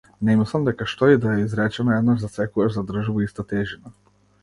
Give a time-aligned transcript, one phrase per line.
[0.27, 3.99] Не мислам дека што и да е изречено еднаш за секогаш задржува иста тежина.